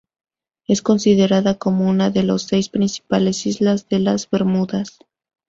Es 0.65 0.81
considerada 0.81 1.59
como 1.59 1.87
uno 1.87 2.09
de 2.09 2.23
los 2.23 2.41
seis 2.41 2.69
principales 2.69 3.45
islas 3.45 3.87
de 3.87 3.99
las 3.99 4.27
Bermudas. 4.31 4.97